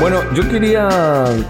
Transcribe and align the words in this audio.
Bueno, 0.00 0.22
yo 0.32 0.48
quería. 0.48 0.88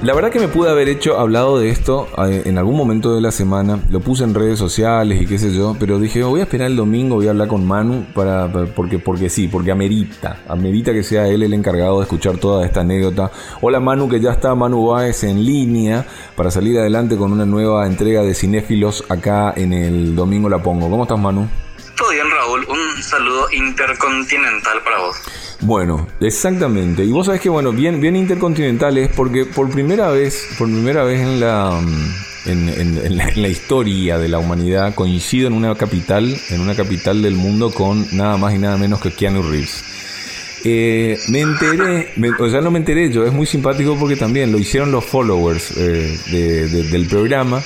La 0.02 0.14
verdad 0.14 0.30
que 0.30 0.40
me 0.40 0.48
pude 0.48 0.70
haber 0.70 0.88
hecho 0.88 1.18
hablado 1.18 1.58
de 1.58 1.68
esto 1.68 2.08
eh, 2.26 2.44
en 2.46 2.56
algún 2.56 2.78
momento 2.78 3.14
de 3.14 3.20
la 3.20 3.30
semana. 3.30 3.78
Lo 3.90 4.00
puse 4.00 4.24
en 4.24 4.32
redes 4.32 4.58
sociales 4.58 5.20
y 5.20 5.26
qué 5.26 5.38
sé 5.38 5.54
yo. 5.54 5.76
Pero 5.78 5.98
dije, 5.98 6.22
voy 6.22 6.40
a 6.40 6.44
esperar 6.44 6.68
el 6.68 6.76
domingo, 6.76 7.16
voy 7.16 7.26
a 7.26 7.30
hablar 7.30 7.48
con 7.48 7.66
Manu. 7.66 8.06
Para, 8.14 8.48
porque, 8.74 8.98
porque 8.98 9.28
sí, 9.28 9.48
porque 9.48 9.70
amerita. 9.70 10.40
Amerita 10.48 10.94
que 10.94 11.02
sea 11.02 11.28
él 11.28 11.42
el 11.42 11.52
encargado 11.52 11.98
de 11.98 12.04
escuchar 12.04 12.38
toda 12.38 12.64
esta 12.64 12.80
anécdota. 12.80 13.30
Hola 13.60 13.80
Manu, 13.80 14.08
que 14.08 14.18
ya 14.18 14.32
está 14.32 14.54
Manu 14.54 14.86
Baez 14.86 15.24
en 15.24 15.44
línea 15.44 16.06
para 16.34 16.50
salir 16.50 16.78
adelante 16.78 17.18
con 17.18 17.32
una 17.32 17.44
nueva 17.44 17.86
entrega 17.86 18.22
de 18.22 18.34
Cinéfilos 18.34 19.04
acá 19.10 19.52
en 19.54 19.74
el 19.74 20.16
domingo 20.16 20.48
La 20.48 20.62
Pongo. 20.62 20.88
¿Cómo 20.88 21.02
estás, 21.02 21.18
Manu? 21.18 21.46
Todo 21.98 22.10
bien, 22.10 22.30
Raúl. 22.30 22.66
Un 22.66 23.02
saludo 23.02 23.46
intercontinental 23.52 24.80
para 24.82 25.00
vos. 25.00 25.16
Bueno, 25.60 26.06
exactamente. 26.20 27.04
Y 27.04 27.10
vos 27.10 27.26
sabés 27.26 27.40
que, 27.40 27.48
bueno, 27.48 27.72
bien, 27.72 28.00
bien 28.00 28.14
intercontinental 28.14 28.96
es 28.96 29.08
porque 29.10 29.44
por 29.44 29.68
primera 29.70 30.08
vez, 30.10 30.46
por 30.56 30.68
primera 30.68 31.02
vez 31.02 31.20
en 31.20 31.40
la, 31.40 31.80
mm, 31.82 32.50
en, 32.50 33.16
la, 33.16 33.48
historia 33.48 34.18
de 34.18 34.28
la 34.28 34.38
humanidad 34.38 34.94
coincido 34.94 35.48
en 35.48 35.54
una 35.54 35.74
capital, 35.74 36.36
en 36.50 36.60
una 36.60 36.76
capital 36.76 37.22
del 37.22 37.34
mundo 37.34 37.72
con 37.72 38.06
nada 38.16 38.36
más 38.36 38.54
y 38.54 38.58
nada 38.58 38.76
menos 38.76 39.00
que 39.00 39.10
Keanu 39.10 39.42
Reeves. 39.42 39.84
Eh, 40.64 41.18
me 41.28 41.40
enteré, 41.40 42.08
o 42.38 42.50
sea, 42.50 42.60
no 42.60 42.70
me 42.70 42.78
enteré 42.78 43.10
yo, 43.12 43.24
es 43.24 43.32
muy 43.32 43.46
simpático 43.46 43.96
porque 43.98 44.16
también 44.16 44.50
lo 44.52 44.58
hicieron 44.58 44.92
los 44.92 45.04
followers 45.04 45.72
eh, 45.76 46.18
del 46.90 47.06
programa. 47.06 47.62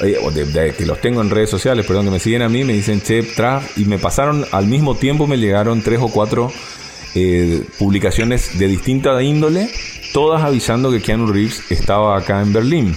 Eh, 0.00 0.16
que 0.78 0.86
los 0.86 1.00
tengo 1.00 1.20
en 1.20 1.30
redes 1.30 1.50
sociales, 1.50 1.84
perdón, 1.84 2.04
que 2.04 2.12
me 2.12 2.20
siguen 2.20 2.42
a 2.42 2.48
mí, 2.48 2.62
me 2.62 2.72
dicen 2.72 3.00
che, 3.00 3.24
tra, 3.24 3.60
y 3.76 3.84
me 3.84 3.98
pasaron 3.98 4.44
al 4.52 4.68
mismo 4.68 4.96
tiempo, 4.96 5.26
me 5.26 5.36
llegaron 5.36 5.82
tres 5.82 5.98
o 6.00 6.08
cuatro 6.08 6.52
eh, 7.14 7.62
publicaciones 7.78 8.58
de 8.58 8.68
distinta 8.68 9.20
índole, 9.22 9.68
todas 10.12 10.42
avisando 10.42 10.90
que 10.90 11.00
Keanu 11.00 11.26
Reeves 11.32 11.62
estaba 11.70 12.18
acá 12.18 12.42
en 12.42 12.52
Berlín. 12.52 12.96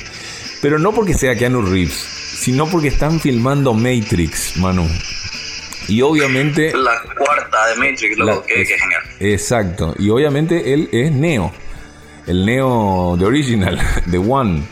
Pero 0.62 0.78
no 0.78 0.92
porque 0.92 1.14
sea 1.14 1.36
Keanu 1.36 1.62
Reeves, 1.62 1.94
sino 1.94 2.68
porque 2.68 2.90
están 2.90 3.20
filmando 3.20 3.74
Matrix, 3.74 4.58
Manu. 4.58 4.88
Y 5.88 6.02
obviamente... 6.02 6.72
La 6.76 7.02
cuarta 7.18 7.68
de 7.68 7.76
Matrix, 7.76 8.18
lo 8.18 8.44
que, 8.44 8.62
es, 8.62 8.70
genial. 8.70 9.02
Exacto. 9.20 9.96
Y 9.98 10.10
obviamente 10.10 10.74
él 10.74 10.90
es 10.92 11.12
Neo. 11.12 11.52
El 12.28 12.46
Neo 12.46 13.16
de 13.18 13.26
Original, 13.26 13.80
de 14.06 14.18
One. 14.18 14.64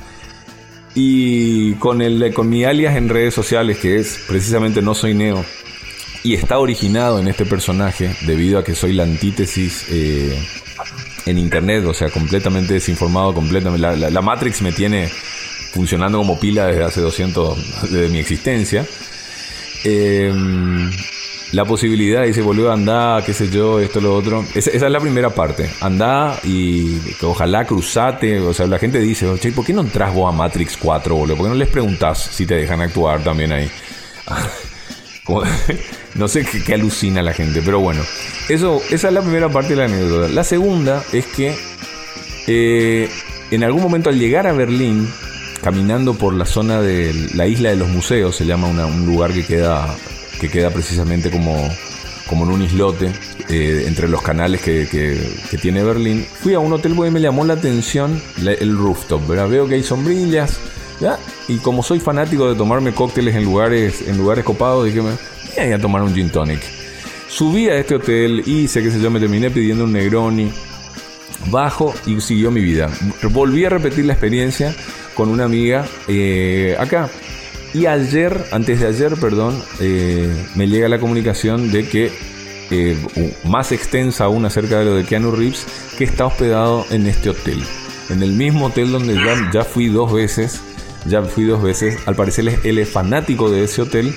Y 0.95 1.73
con, 1.75 2.01
el, 2.01 2.33
con 2.33 2.49
mi 2.49 2.65
alias 2.65 2.95
en 2.95 3.09
redes 3.09 3.33
sociales, 3.33 3.77
que 3.79 3.97
es 3.97 4.25
precisamente 4.27 4.81
No 4.81 4.93
Soy 4.95 5.13
Neo, 5.13 5.43
y 6.23 6.33
está 6.33 6.59
originado 6.59 7.19
en 7.19 7.27
este 7.27 7.45
personaje 7.45 8.13
debido 8.25 8.59
a 8.59 8.63
que 8.63 8.75
soy 8.75 8.93
la 8.93 9.03
antítesis 9.03 9.85
eh, 9.89 10.37
en 11.25 11.37
internet, 11.37 11.85
o 11.85 11.93
sea, 11.93 12.09
completamente 12.09 12.73
desinformado, 12.73 13.33
completamente. 13.33 14.09
La, 14.11 14.21
Matrix 14.21 14.61
me 14.61 14.71
tiene 14.71 15.07
funcionando 15.07 16.17
como 16.17 16.39
pila 16.39 16.67
desde 16.67 16.83
hace 16.83 17.01
200 17.01 17.91
de 17.91 18.09
mi 18.09 18.19
existencia. 18.19 18.85
Em, 19.83 20.91
la 21.51 21.65
posibilidad, 21.65 22.23
dice, 22.23 22.41
volvió 22.41 22.69
a 22.69 22.73
andar, 22.73 23.23
qué 23.23 23.33
sé 23.33 23.49
yo, 23.49 23.79
esto, 23.79 24.01
lo 24.01 24.15
otro. 24.15 24.43
Esa, 24.53 24.71
es 24.71 24.81
la 24.81 24.99
primera 24.99 25.29
parte. 25.29 25.69
Andá 25.81 26.39
y 26.43 26.99
ojalá 27.21 27.65
cruzate. 27.65 28.39
O 28.39 28.53
sea, 28.53 28.67
la 28.67 28.77
gente 28.77 28.99
dice, 28.99 29.27
che, 29.39 29.51
¿por 29.51 29.65
qué 29.65 29.73
no 29.73 29.81
entras 29.81 30.13
vos 30.13 30.31
a 30.31 30.35
Matrix 30.35 30.77
4, 30.77 31.15
boludo? 31.15 31.37
¿Por 31.37 31.45
qué 31.45 31.49
no 31.49 31.55
les 31.55 31.69
preguntás 31.69 32.19
si 32.19 32.45
te 32.45 32.55
dejan 32.55 32.81
actuar 32.81 33.23
también 33.23 33.53
ahí? 33.53 33.71
no 36.15 36.27
sé 36.27 36.45
qué, 36.45 36.73
alucina 36.73 37.21
la 37.21 37.33
gente, 37.33 37.61
pero 37.63 37.79
bueno. 37.79 38.01
Eso, 38.47 38.81
esa 38.89 39.07
es 39.07 39.13
la 39.13 39.21
primera 39.21 39.49
parte 39.49 39.69
de 39.69 39.75
la 39.75 39.85
anécdota. 39.85 40.27
La 40.29 40.43
segunda 40.43 41.03
es 41.13 41.25
que 41.27 41.55
eh, 42.47 43.09
en 43.51 43.63
algún 43.63 43.81
momento 43.81 44.09
al 44.09 44.19
llegar 44.19 44.47
a 44.47 44.53
Berlín, 44.53 45.07
caminando 45.61 46.13
por 46.13 46.33
la 46.33 46.45
zona 46.45 46.81
de 46.81 47.13
la 47.35 47.47
isla 47.47 47.69
de 47.69 47.75
los 47.75 47.89
museos, 47.89 48.35
se 48.35 48.45
llama 48.45 48.67
un 48.67 49.05
lugar 49.05 49.33
que 49.33 49.45
queda, 49.45 49.95
que 50.39 50.49
queda 50.49 50.71
precisamente 50.71 51.29
como, 51.29 51.69
como 52.27 52.45
en 52.45 52.51
un 52.51 52.61
islote 52.61 53.11
eh, 53.49 53.85
entre 53.87 54.07
los 54.07 54.21
canales 54.21 54.61
que, 54.61 54.87
tiene 55.61 55.83
Berlín, 55.83 56.25
fui 56.41 56.53
a 56.53 56.59
un 56.59 56.73
hotel 56.73 56.93
y 56.93 57.11
me 57.11 57.21
llamó 57.21 57.45
la 57.45 57.53
atención 57.53 58.21
el 58.37 58.77
rooftop. 58.77 59.27
Veo 59.27 59.67
que 59.67 59.75
hay 59.75 59.83
sombrillas 59.83 60.59
y 61.47 61.57
como 61.57 61.83
soy 61.83 61.99
fanático 61.99 62.49
de 62.49 62.55
tomarme 62.55 62.93
cócteles 62.93 63.35
en 63.35 63.45
lugares, 63.45 64.07
en 64.07 64.17
lugares 64.17 64.43
copados, 64.43 64.85
dije, 64.85 64.99
voy 65.01 65.71
a 65.71 65.79
tomar 65.79 66.01
un 66.01 66.13
gin 66.13 66.29
tonic. 66.29 66.61
Subí 67.27 67.69
a 67.69 67.77
este 67.77 67.95
hotel, 67.95 68.43
y 68.45 68.67
sé 68.67 68.81
que 68.81 68.91
se 68.91 68.99
yo, 68.99 69.09
me 69.09 69.19
terminé 69.19 69.49
pidiendo 69.51 69.83
un 69.83 69.93
Negroni. 69.93 70.51
Bajo 71.51 71.93
y 72.05 72.19
siguió 72.19 72.51
mi 72.51 72.59
vida. 72.59 72.89
Volví 73.31 73.63
a 73.63 73.69
repetir 73.69 74.03
la 74.03 74.11
experiencia 74.13 74.75
con 75.13 75.29
una 75.29 75.45
amiga 75.45 75.85
eh, 76.07 76.75
acá. 76.77 77.09
Y 77.73 77.85
ayer, 77.85 78.45
antes 78.51 78.81
de 78.81 78.87
ayer, 78.87 79.15
perdón, 79.15 79.57
eh, 79.79 80.29
me 80.55 80.67
llega 80.67 80.89
la 80.89 80.99
comunicación 80.99 81.71
de 81.71 81.87
que, 81.87 82.11
eh, 82.71 82.97
más 83.45 83.71
extensa 83.71 84.25
aún 84.25 84.45
acerca 84.45 84.79
de 84.79 84.85
lo 84.85 84.95
de 84.95 85.05
Keanu 85.05 85.31
Reeves, 85.31 85.65
que 85.97 86.03
está 86.03 86.25
hospedado 86.25 86.85
en 86.89 87.07
este 87.07 87.29
hotel. 87.29 87.63
En 88.09 88.21
el 88.21 88.33
mismo 88.33 88.65
hotel 88.65 88.91
donde 88.91 89.15
ya 89.53 89.63
fui 89.63 89.87
dos 89.87 90.11
veces 90.11 90.61
ya 91.05 91.21
fui 91.23 91.45
dos 91.45 91.61
veces. 91.61 91.97
Al 92.05 92.15
parecer 92.15 92.59
él 92.63 92.77
es 92.77 92.89
fanático 92.89 93.49
de 93.49 93.63
ese 93.63 93.81
hotel. 93.81 94.13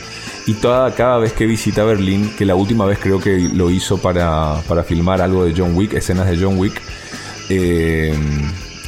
Y 0.47 0.54
toda, 0.54 0.94
cada 0.94 1.19
vez 1.19 1.32
que 1.32 1.47
visita 1.47 1.84
Berlín, 1.84 2.34
que 2.37 2.44
la 2.44 2.54
última 2.54 2.84
vez 2.84 2.98
creo 3.00 3.20
que 3.20 3.48
lo 3.53 3.70
hizo 3.70 3.98
para, 3.98 4.60
para 4.66 4.82
filmar 4.82 5.20
algo 5.20 5.44
de 5.44 5.54
John 5.56 5.76
Wick, 5.76 5.94
escenas 5.94 6.28
de 6.28 6.37
John 6.37 6.59
Wick, 6.59 6.81
eh, 7.48 8.15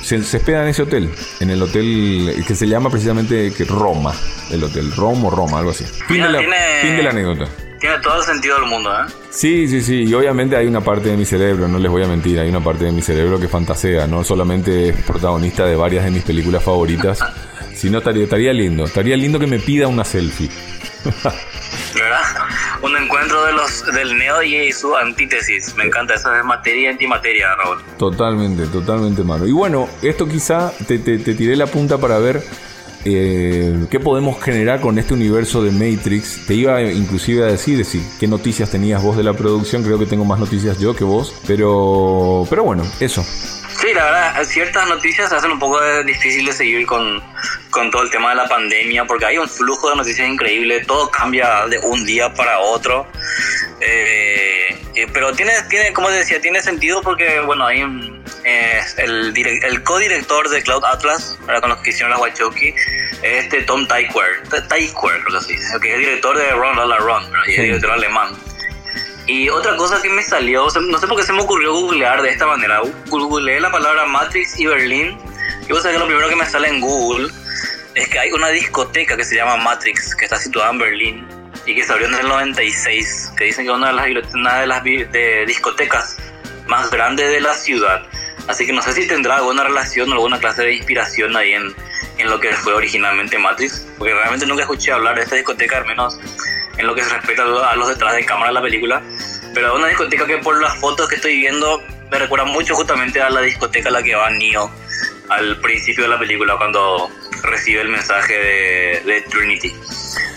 se, 0.03 0.23
se, 0.25 0.37
hospeda 0.39 0.63
en 0.63 0.69
ese 0.69 0.83
hotel, 0.83 1.11
en 1.41 1.51
el 1.51 1.63
hotel 1.63 2.43
que 2.47 2.55
se 2.55 2.67
llama 2.67 2.91
precisamente 2.91 3.53
Roma, 3.69 4.13
el 4.51 4.65
hotel 4.65 4.93
Roma 4.93 5.29
o 5.29 5.31
Roma, 5.31 5.59
algo 5.59 5.71
así. 5.71 5.85
Fin, 5.85 6.23
de, 6.23 6.29
la, 6.29 6.39
fin 6.41 6.97
de 6.97 7.03
la 7.03 7.11
anécdota. 7.11 7.45
Tiene 7.81 7.99
todo 7.99 8.19
el 8.19 8.25
sentido 8.25 8.59
del 8.59 8.67
mundo, 8.67 8.91
¿eh? 8.91 9.13
Sí, 9.31 9.69
sí, 9.69 9.83
sí. 9.83 10.05
Y 10.05 10.15
obviamente 10.15 10.57
hay 10.57 10.67
una 10.67 10.81
parte 10.81 11.11
de 11.11 11.17
mi 11.17 11.25
cerebro, 11.25 11.69
no 11.69 11.79
les 11.79 11.91
voy 11.91 12.03
a 12.03 12.07
mentir, 12.07 12.39
hay 12.41 12.49
una 12.49 12.61
parte 12.61 12.85
de 12.85 12.93
mi 12.93 13.03
cerebro 13.03 13.39
que 13.39 13.47
fantasea, 13.47 14.07
no 14.07 14.25
solamente 14.25 14.89
es 14.89 14.97
protagonista 15.03 15.67
de 15.67 15.77
varias 15.77 16.05
de 16.05 16.11
mis 16.11 16.23
películas 16.25 16.65
favoritas. 16.65 17.19
Si 17.75 17.91
no, 17.91 17.99
estaría, 17.99 18.25
estaría 18.25 18.53
lindo. 18.53 18.85
Estaría 18.85 19.17
lindo 19.17 19.39
que 19.39 19.47
me 19.47 19.59
pida 19.59 19.89
una 19.89 20.05
selfie. 20.05 20.49
¿Verdad? 21.95 22.23
Un 22.83 22.97
encuentro 22.97 23.45
de 23.45 23.53
los, 23.53 23.85
del 23.87 24.17
neo 24.17 24.43
y 24.43 24.73
su 24.73 24.95
antítesis. 24.97 25.75
Me 25.77 25.85
encanta, 25.85 26.15
eso 26.15 26.35
es 26.35 26.45
materia 26.45 26.83
y 26.83 26.87
antimateria, 26.93 27.55
Raúl. 27.57 27.79
Totalmente, 27.99 28.67
totalmente, 28.67 29.23
mano. 29.23 29.47
Y 29.47 29.53
bueno, 29.53 29.89
esto 30.03 30.29
quizá 30.29 30.73
te, 30.87 30.99
te, 30.99 31.19
tiré 31.19 31.57
la 31.57 31.67
punta 31.67 31.99
para 31.99 32.19
ver 32.19 32.43
eh, 33.05 33.87
qué 33.91 34.01
podemos 34.01 34.43
generar 34.43 34.81
con 34.81 34.99
este 34.99 35.15
universo 35.15 35.63
de 35.63 35.71
Matrix. 35.71 36.47
Te 36.47 36.55
iba 36.55 36.83
inclusive 36.83 37.45
a 37.45 37.47
decir, 37.47 37.77
decir 37.77 38.03
qué 38.19 38.27
noticias 38.27 38.71
tenías 38.71 39.03
vos 39.03 39.17
de 39.17 39.23
la 39.23 39.35
producción. 39.35 39.83
Creo 39.83 39.99
que 39.99 40.07
tengo 40.07 40.25
más 40.25 40.39
noticias 40.39 40.79
yo 40.79 40.97
que 40.97 41.05
vos. 41.05 41.35
Pero, 41.47 42.47
pero 42.51 42.65
bueno, 42.65 42.83
eso. 43.01 43.23
Sí, 43.23 43.89
la 43.95 44.05
verdad, 44.05 44.45
ciertas 44.45 44.89
noticias 44.89 45.33
hacen 45.33 45.51
un 45.51 45.59
poco 45.59 45.79
difícil 46.05 46.47
de 46.47 46.53
seguir 46.53 46.87
con, 46.87 47.23
con 47.75 47.91
todo 47.91 48.03
el 48.03 48.11
tema 48.11 48.31
de 48.31 48.37
la 48.37 48.47
pandemia, 48.47 49.05
porque 49.05 49.27
hay 49.27 49.37
un 49.37 49.49
flujo 49.49 49.91
de 49.91 49.97
noticias 49.97 50.29
increíble, 50.29 50.85
todo 50.85 51.11
cambia 51.11 51.67
de 51.67 51.81
un 51.81 52.07
día 52.07 52.33
para 52.33 52.61
otro. 52.61 53.05
Eh, 53.81 54.81
eh, 54.95 55.07
pero 55.13 55.33
tiene, 55.33 55.53
tiene, 55.69 55.93
como 55.93 56.09
decía, 56.09 56.41
tiene 56.41 56.63
sentido 56.63 57.03
porque, 57.03 57.41
bueno, 57.41 57.67
hay 57.67 57.83
eh, 58.45 58.81
el, 58.99 59.35
el 59.37 59.83
co-director 59.83 60.49
de 60.49 60.63
Cloud 60.63 60.85
Atlas, 60.85 61.37
para 61.45 61.61
con 61.61 61.71
los 61.71 61.81
que 61.81 61.91
hicieron 61.91 62.13
la 62.13 62.19
Wachowski, 62.19 62.73
este 63.23 63.63
Tom 63.63 63.89
Tykwer, 63.89 64.49
Tykwer, 64.69 65.21
así, 65.37 65.57
que 65.83 65.93
es 65.95 65.99
director 65.99 66.39
de 66.39 66.53
Run 66.53 66.77
La 66.77 66.87
La 66.87 66.99
Run, 66.99 67.25
y 67.49 67.55
es 67.55 67.63
director 67.63 67.91
alemán. 67.91 68.31
Y 69.27 69.49
otra 69.49 69.77
cosa 69.77 70.01
que 70.01 70.11
me 70.11 70.23
salió, 70.23 70.69
no 70.69 70.99
sé 70.99 71.07
por 71.09 71.17
qué 71.17 71.25
se 71.25 71.33
me 71.33 71.43
ocurrió 71.43 71.73
googlear 71.73 72.23
de 72.23 72.31
esta 72.31 72.47
manera. 72.47 72.83
Googleé 73.09 73.59
la 73.59 73.73
palabra 73.73 74.05
Matrix 74.05 74.61
y 74.61 74.67
Berlín. 74.67 75.19
Y 75.67 75.73
vos 75.73 75.81
sabés 75.81 75.97
que 75.97 76.01
lo 76.01 76.07
primero 76.07 76.29
que 76.29 76.37
me 76.37 76.45
sale 76.45 76.69
en 76.69 76.81
Google 76.81 77.33
es 77.95 78.09
que 78.09 78.19
hay 78.19 78.33
una 78.33 78.49
discoteca 78.49 79.17
que 79.17 79.25
se 79.25 79.37
llama 79.37 79.57
Matrix, 79.57 80.15
que 80.15 80.25
está 80.25 80.39
situada 80.39 80.71
en 80.71 80.79
Berlín 80.79 81.27
y 81.67 81.75
que 81.75 81.85
se 81.85 81.93
abrió 81.93 82.09
en 82.09 82.15
el 82.15 82.29
96, 82.29 83.33
que 83.37 83.45
dicen 83.45 83.65
que 83.65 83.71
es 83.71 83.77
una 83.77 83.89
de 83.89 84.15
las, 84.15 84.35
una 84.35 84.61
de 84.61 84.67
las 84.67 84.83
discotecas 85.47 86.17
más 86.67 86.91
grandes 86.91 87.31
de 87.31 87.41
la 87.41 87.55
ciudad. 87.55 88.03
Así 88.49 88.67
que 88.67 88.73
no 88.73 88.83
sé 88.83 88.93
si 88.93 89.07
tendrá 89.07 89.37
alguna 89.37 89.65
relación 89.65 90.11
o 90.11 90.15
alguna 90.15 90.39
clase 90.39 90.63
de 90.63 90.75
inspiración 90.75 91.37
ahí 91.37 91.53
en, 91.55 91.75
en 92.19 92.31
lo 92.31 92.39
que 92.41 92.53
fue 92.53 92.75
originalmente 92.75 93.39
Matrix, 93.39 93.87
porque 93.97 94.13
realmente 94.13 94.47
nunca 94.47 94.63
escuché 94.63 94.93
hablar 94.93 95.15
de 95.17 95.23
esta 95.23 95.37
discoteca, 95.37 95.79
al 95.79 95.87
menos 95.87 96.19
en 96.77 96.87
lo 96.87 96.95
que 96.95 97.05
se 97.05 97.11
respecta 97.11 97.45
a 97.45 97.77
los 97.77 97.89
detrás 97.89 98.15
de 98.15 98.27
cámara 98.27 98.49
de 98.49 98.55
la 98.55 98.63
película. 98.63 99.03
Pero 99.55 99.69
es 99.69 99.75
una 99.75 99.89
discoteca 99.89 100.27
que 100.27 100.39
por 100.39 100.61
las 100.61 100.77
fotos 100.79 101.09
que 101.09 101.17
estoy 101.17 101.37
viendo 101.39 101.81
me 102.11 102.19
recuerda 102.19 102.45
mucho 102.45 102.75
justamente 102.75 103.23
a 103.23 103.31
la 103.31 103.41
discoteca 103.41 103.89
a 103.89 103.93
la 103.93 104.03
que 104.03 104.15
va 104.15 104.29
Neo 104.31 104.71
al 105.29 105.59
principio 105.61 106.05
de 106.05 106.11
la 106.11 106.19
película 106.19 106.57
cuando 106.59 107.11
recibe 107.45 107.83
el 107.83 107.89
mensaje 107.89 108.35
de, 108.35 109.25
Trinity. 109.31 109.73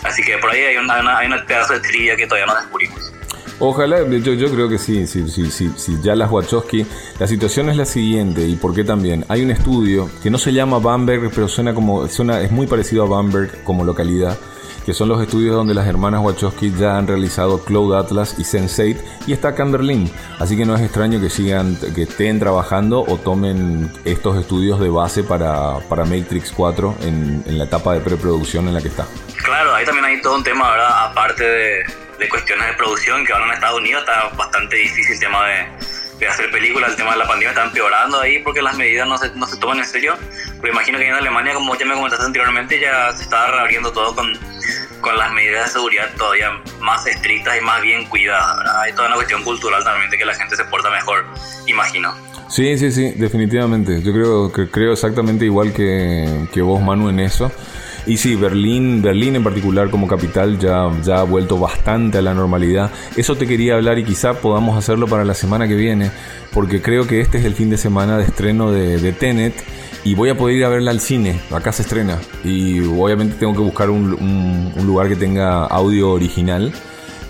Así 0.04 0.24
que 0.24 0.38
por 0.38 0.52
ahí 0.52 0.62
hay 0.62 0.78
una, 0.78 1.18
hay 1.18 1.28
una 1.28 1.46
pedazo 1.46 1.74
de 1.74 1.80
trivia 1.82 2.16
que 2.16 2.26
todavía 2.26 2.46
no 2.46 2.56
descubrimos. 2.56 3.14
Ojalá, 3.60 4.04
yo, 4.08 4.34
yo 4.34 4.52
creo 4.52 4.70
que 4.70 4.78
sí, 4.78 5.08
sí, 5.08 5.28
sí, 5.28 5.50
sí, 5.50 5.72
sí, 5.76 5.98
ya 6.04 6.16
las 6.16 6.30
Wachowski, 6.30 6.86
la 7.18 7.26
situación 7.26 7.70
es 7.72 7.76
la 7.76 7.86
siguiente, 7.86 8.46
y 8.48 8.56
por 8.56 8.76
qué 8.76 8.84
también. 8.84 9.26
Hay 9.30 9.42
un 9.42 9.50
estudio 9.50 10.12
que 10.22 10.30
no 10.30 10.38
se 10.38 10.54
llama 10.54 10.78
Bamberg, 10.78 11.32
pero 11.34 11.48
suena 11.48 11.74
como, 11.74 12.08
suena, 12.08 12.42
es 12.42 12.52
muy 12.52 12.68
parecido 12.68 13.04
a 13.04 13.08
Bamberg 13.08 13.64
como 13.64 13.84
localidad, 13.84 14.38
que 14.88 14.94
son 14.94 15.10
los 15.10 15.22
estudios 15.22 15.54
donde 15.54 15.74
las 15.74 15.86
hermanas 15.86 16.22
Wachowski 16.24 16.72
ya 16.72 16.98
han 16.98 17.08
realizado 17.08 17.66
Cloud 17.66 17.94
Atlas 17.94 18.36
y 18.38 18.44
Sense8, 18.44 18.98
y 19.28 19.34
está 19.34 19.54
Canderlin. 19.54 20.10
Así 20.40 20.56
que 20.56 20.66
no 20.66 20.78
es 20.78 20.82
extraño 20.82 21.20
que 21.20 21.30
sigan, 21.30 21.78
que 21.94 22.04
estén 22.04 22.40
trabajando 22.40 23.02
o 23.02 23.18
tomen 23.18 23.92
estos 24.06 24.38
estudios 24.38 24.80
de 24.80 24.88
base 24.88 25.26
para, 25.26 25.80
para 25.90 26.06
Matrix 26.06 26.54
4 26.54 27.00
en, 27.02 27.44
en 27.46 27.58
la 27.58 27.66
etapa 27.66 27.96
de 27.96 28.00
preproducción 28.00 28.70
en 28.70 28.76
la 28.76 28.82
que 28.82 28.88
está. 28.88 29.06
Claro, 29.44 29.76
ahí 29.76 29.84
también 29.84 30.06
hay 30.06 30.22
todo 30.22 30.38
un 30.38 30.44
tema, 30.46 30.72
¿verdad? 30.72 31.08
Aparte 31.12 31.44
de 31.44 32.08
de 32.18 32.30
cuestiones 32.30 32.68
de 32.68 32.74
producción 32.74 33.26
que 33.26 33.34
ahora 33.34 33.46
en 33.46 33.54
Estados 33.54 33.80
Unidos 33.80 34.02
está 34.02 34.30
bastante 34.36 34.76
difícil 34.76 35.14
el 35.14 35.20
tema 35.20 35.48
de, 35.48 35.68
de 36.20 36.28
hacer 36.28 36.50
películas, 36.52 36.92
el 36.92 36.96
tema 36.96 37.12
de 37.12 37.18
la 37.18 37.28
pandemia 37.28 37.50
está 37.50 37.64
empeorando 37.64 38.20
ahí 38.20 38.40
porque 38.40 38.62
las 38.62 38.76
medidas 38.76 39.08
no 39.08 39.18
se, 39.18 39.30
no 39.36 39.46
se 39.46 39.58
toman 39.58 39.80
en 39.80 39.86
serio. 39.86 40.18
Pero 40.60 40.74
imagino 40.74 40.98
que 40.98 41.08
en 41.08 41.14
Alemania, 41.14 41.54
como 41.54 41.76
ya 41.76 41.86
me 41.86 41.94
comentaste 41.94 42.26
anteriormente, 42.26 42.80
ya 42.80 43.12
se 43.14 43.24
está 43.24 43.52
reabriendo 43.52 43.92
todo 43.92 44.16
con, 44.16 44.34
con 45.02 45.18
las 45.18 45.32
medidas 45.34 45.66
de 45.66 45.72
seguridad 45.72 46.10
todavía 46.18 46.50
más 46.80 47.06
estrictas 47.08 47.58
y 47.58 47.64
más 47.64 47.82
bien 47.82 48.06
cuidadas. 48.06 48.58
Hay 48.84 48.94
toda 48.94 49.08
una 49.08 49.16
cuestión 49.16 49.44
cultural 49.44 49.84
también 49.84 50.10
de 50.10 50.18
que 50.18 50.26
la 50.26 50.34
gente 50.34 50.56
se 50.56 50.66
porta 50.66 50.90
mejor, 50.90 51.26
imagino. 51.66 52.14
Sí, 52.50 52.78
sí, 52.78 52.92
sí, 52.92 53.12
definitivamente. 53.12 54.02
Yo 54.02 54.14
creo 54.14 54.52
que 54.52 54.70
creo 54.70 54.94
exactamente 54.94 55.46
igual 55.46 55.74
que, 55.74 56.48
que 56.54 56.62
vos, 56.62 56.82
Manu, 56.82 57.10
en 57.10 57.20
eso. 57.20 57.52
Y 58.08 58.16
sí, 58.16 58.36
Berlín, 58.36 59.02
Berlín 59.02 59.36
en 59.36 59.44
particular 59.44 59.90
como 59.90 60.08
capital 60.08 60.58
ya, 60.58 60.90
ya 61.04 61.20
ha 61.20 61.24
vuelto 61.24 61.60
bastante 61.60 62.20
a 62.20 62.22
la 62.22 62.34
normalidad. 62.34 62.90
Eso 63.18 63.36
te 63.36 63.46
quería 63.46 63.76
hablar 63.76 64.00
y 64.00 64.06
quizá 64.06 64.36
podamos 64.36 64.78
hacerlo 64.78 65.08
para 65.08 65.26
la 65.26 65.34
semana 65.34 65.68
que 65.68 65.76
viene, 65.76 66.10
porque 66.54 66.82
creo 66.82 67.06
que 67.06 67.20
este 67.20 67.38
es 67.38 67.44
el 67.44 67.54
fin 67.54 67.70
de 67.70 67.78
semana 67.78 68.18
de 68.18 68.24
estreno 68.24 68.72
de, 68.72 68.98
de 68.98 69.12
Tenet 69.12 69.54
y 70.06 70.16
voy 70.16 70.30
a 70.30 70.38
poder 70.38 70.56
ir 70.56 70.64
a 70.64 70.70
verla 70.70 70.92
al 70.92 71.02
cine. 71.02 71.38
Acá 71.52 71.74
se 71.74 71.82
estrena 71.82 72.18
y 72.46 72.80
obviamente 72.80 73.36
tengo 73.38 73.52
que 73.52 73.60
buscar 73.60 73.90
un, 73.90 74.72
lugar 74.86 75.10
que 75.10 75.18
tenga 75.18 75.66
audio 75.66 76.12
original. 76.12 76.72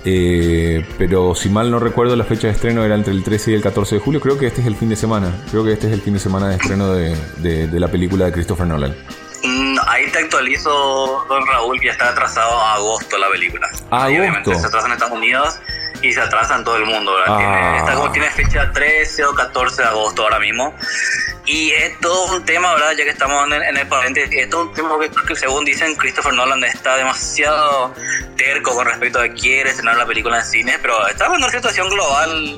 Eh, 0.05 0.85
pero 0.99 1.33
si 1.33 1.49
mal 1.49 1.71
no 1.71 1.79
recuerdo, 1.79 2.15
la 2.15 2.23
fecha 2.23 2.47
de 2.47 2.53
estreno 2.53 2.83
era 2.83 2.93
entre 2.93 3.13
el 3.13 3.23
13 3.23 3.51
y 3.51 3.53
el 3.55 3.63
14 3.63 3.95
de 3.95 4.01
julio. 4.01 4.21
Creo 4.21 4.37
que 4.37 4.45
este 4.45 4.61
es 4.61 4.67
el 4.67 4.75
fin 4.75 4.89
de 4.89 4.95
semana. 4.95 5.33
Creo 5.49 5.63
que 5.63 5.73
este 5.73 5.87
es 5.87 5.93
el 5.93 6.01
fin 6.01 6.13
de 6.13 6.19
semana 6.19 6.49
de 6.49 6.55
estreno 6.55 6.93
de 6.93 7.79
la 7.79 7.87
película 7.87 8.25
de 8.25 8.31
Christopher 8.31 8.67
Nolan. 8.67 8.93
Te 10.17 10.23
actualizo, 10.23 11.25
don 11.29 11.45
Raúl, 11.45 11.79
que 11.79 11.85
ya 11.85 11.91
está 11.91 12.09
atrasado 12.09 12.59
a 12.59 12.73
agosto 12.73 13.19
la 13.19 13.29
película. 13.29 13.69
¿A 13.91 14.05
agosto? 14.05 14.55
Se 14.55 14.65
atrasa 14.65 14.87
en 14.87 14.93
Estados 14.93 15.13
Unidos 15.13 15.59
y 16.01 16.11
se 16.11 16.19
atrasa 16.19 16.55
en 16.55 16.63
todo 16.63 16.77
el 16.77 16.85
mundo. 16.85 17.13
Tiene, 17.23 17.45
ah. 17.45 17.91
como 17.93 18.11
tiene 18.11 18.31
fecha 18.31 18.71
13 18.71 19.25
o 19.25 19.35
14 19.35 19.83
de 19.83 19.87
agosto 19.87 20.23
ahora 20.23 20.39
mismo. 20.39 20.73
Y 21.45 21.69
es 21.69 21.99
todo 21.99 22.35
un 22.35 22.43
tema, 22.45 22.73
¿verdad? 22.73 22.93
Ya 22.97 23.03
que 23.03 23.11
estamos 23.11 23.45
en 23.45 23.53
el, 23.53 23.77
en 23.77 23.87
paréntesis, 23.87 24.35
es 24.35 24.49
todo 24.49 24.63
un 24.63 24.73
tema 24.73 24.95
que, 25.27 25.35
según 25.35 25.63
dicen 25.65 25.95
Christopher 25.95 26.33
Nolan 26.33 26.63
está 26.63 26.97
demasiado 26.97 27.93
terco 28.37 28.73
con 28.73 28.87
respecto 28.87 29.19
a 29.19 29.23
que 29.23 29.33
quiere 29.35 29.69
estrenar 29.69 29.97
la 29.97 30.07
película 30.07 30.39
en 30.39 30.45
cine, 30.45 30.79
pero 30.81 31.07
está 31.07 31.27
en 31.27 31.33
una 31.33 31.49
situación 31.49 31.89
global 31.91 32.57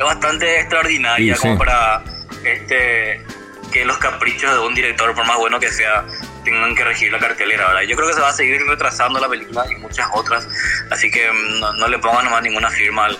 bastante 0.00 0.60
extraordinaria 0.60 1.36
como 1.36 1.58
para 1.58 2.02
este 2.44 3.24
que 3.72 3.84
los 3.84 3.98
caprichos 3.98 4.52
de 4.52 4.58
un 4.58 4.74
director, 4.74 5.14
por 5.14 5.26
más 5.26 5.36
bueno 5.36 5.60
que 5.60 5.70
sea, 5.70 6.04
tengan 6.44 6.74
que 6.74 6.84
regir 6.84 7.12
la 7.12 7.18
cartelera, 7.18 7.68
¿verdad? 7.68 7.82
Yo 7.82 7.96
creo 7.96 8.08
que 8.08 8.14
se 8.14 8.20
va 8.20 8.28
a 8.28 8.32
seguir 8.32 8.60
retrasando 8.66 9.18
la 9.18 9.28
película 9.28 9.64
y 9.70 9.76
muchas 9.76 10.08
otras, 10.14 10.48
así 10.90 11.10
que 11.10 11.30
mm, 11.30 11.78
no, 11.78 11.88
le 11.88 11.98
pongan 11.98 12.24
nomás 12.24 12.42
ninguna 12.42 12.70
firma 12.70 13.06
al, 13.06 13.18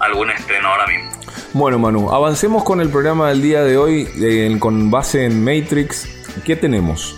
a 0.00 0.04
algún 0.04 0.30
estreno 0.30 0.68
ahora 0.68 0.86
mismo. 0.86 1.10
Bueno, 1.52 1.78
Manu, 1.78 2.10
avancemos 2.10 2.64
con 2.64 2.80
el 2.80 2.90
programa 2.90 3.28
del 3.28 3.42
día 3.42 3.62
de 3.62 3.76
hoy 3.76 4.08
eh, 4.20 4.56
con 4.58 4.90
base 4.90 5.24
en 5.24 5.44
Matrix. 5.44 6.06
¿Qué 6.44 6.56
tenemos? 6.56 7.16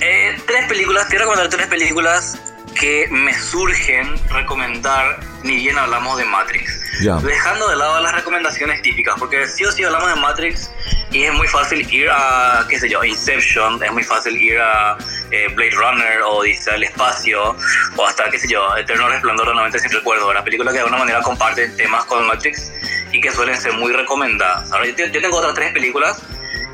Eh, 0.00 0.36
tres 0.46 0.66
películas, 0.66 1.06
quiero 1.06 1.24
recomendar 1.24 1.50
tres 1.50 1.66
películas 1.66 2.40
que 2.78 3.08
me 3.10 3.34
surgen 3.34 4.14
recomendar 4.28 5.20
ni 5.42 5.56
bien 5.56 5.78
hablamos 5.78 6.16
de 6.16 6.24
Matrix. 6.24 6.80
Dejando 7.22 7.68
de 7.68 7.76
lado 7.76 8.00
las 8.00 8.14
recomendaciones 8.14 8.82
típicas, 8.82 9.14
porque 9.18 9.46
sí 9.46 9.64
o 9.64 9.72
sí 9.72 9.84
hablamos 9.84 10.14
de 10.14 10.20
Matrix 10.20 10.70
y 11.12 11.24
es 11.24 11.32
muy 11.34 11.48
fácil 11.48 11.86
ir 11.92 12.08
a, 12.10 12.64
qué 12.68 12.78
sé 12.78 12.88
yo, 12.88 13.02
Inception, 13.02 13.82
es 13.82 13.92
muy 13.92 14.02
fácil 14.02 14.36
ir 14.36 14.58
a 14.58 14.96
eh, 15.30 15.48
Blade 15.54 15.72
Runner 15.72 16.22
o 16.24 16.42
dice 16.42 16.70
el 16.74 16.84
espacio, 16.84 17.56
o 17.96 18.06
hasta, 18.06 18.30
qué 18.30 18.38
sé 18.38 18.48
yo, 18.48 18.76
Eterno 18.76 19.08
Resplandor 19.08 19.48
de 19.48 19.54
90 19.54 19.78
sin 19.78 19.90
recuerdo, 19.90 20.32
la 20.32 20.44
película 20.44 20.70
que 20.70 20.76
de 20.76 20.80
alguna 20.80 20.98
manera 20.98 21.20
comparte 21.22 21.68
temas 21.70 22.04
con 22.04 22.26
Matrix 22.26 22.70
y 23.12 23.20
que 23.20 23.32
suelen 23.32 23.60
ser 23.60 23.72
muy 23.72 23.92
recomendadas. 23.92 24.70
Ahora, 24.70 24.86
yo, 24.86 25.10
tengo 25.10 25.36
otras 25.36 25.54
tres 25.54 25.72
películas 25.72 26.22